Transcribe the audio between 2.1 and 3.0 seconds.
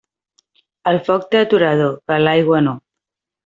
que l'aigua no.